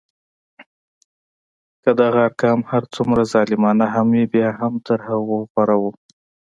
که 1.83 1.89
دغه 1.99 2.19
ارقام 2.27 2.59
هر 2.71 2.83
څومره 2.93 3.21
ظالمانه 3.33 3.85
هم 3.93 4.07
وي 4.15 4.25
بیا 4.33 4.49
هم 4.59 4.73
تر 4.85 4.99
هغه 5.07 5.25
غوره 5.53 5.75
وو. 5.81 5.91